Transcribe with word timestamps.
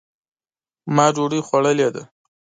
ما 0.95 1.05
ډوډۍ 1.15 1.39
خوړلې 1.47 1.87
ده. 1.95 2.03